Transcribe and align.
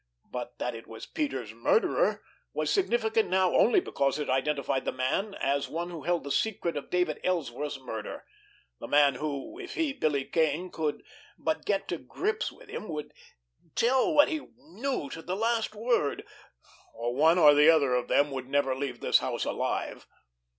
But 0.31 0.57
that 0.57 0.73
it 0.73 0.87
was 0.87 1.05
Peters' 1.05 1.53
murderer 1.53 2.23
was 2.53 2.71
significant 2.71 3.29
now 3.29 3.53
only 3.55 3.79
because 3.79 4.17
it 4.17 4.31
identified 4.31 4.83
the 4.83 4.91
man 4.91 5.35
as 5.35 5.69
one 5.69 5.91
who 5.91 6.01
held 6.01 6.23
the 6.23 6.31
secret 6.31 6.75
of 6.75 6.89
David 6.89 7.19
Ellsworth's 7.23 7.79
murder; 7.79 8.25
the 8.79 8.87
man 8.87 9.13
who, 9.13 9.59
if 9.59 9.75
he, 9.75 9.93
Billy 9.93 10.25
Kane, 10.25 10.71
could 10.71 11.03
but 11.37 11.65
get 11.65 11.87
to 11.89 11.99
grips 11.99 12.51
with 12.51 12.67
him, 12.67 12.87
would 12.89 13.13
tell 13.75 14.11
what 14.11 14.27
he 14.29 14.39
knew 14.57 15.07
to 15.11 15.21
the 15.21 15.35
last 15.35 15.75
word, 15.75 16.23
or 16.95 17.13
one 17.13 17.37
or 17.37 17.53
the 17.53 17.69
other 17.69 17.93
of 17.93 18.07
them 18.07 18.31
would 18.31 18.49
never 18.49 18.73
leave 18.73 19.01
this 19.01 19.19
house 19.19 19.45
alive. 19.45 20.07